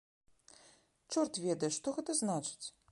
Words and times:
Чорт 1.11 1.33
ведае, 1.47 1.71
што 1.79 1.87
гэта 2.01 2.11
значыць? 2.23 2.65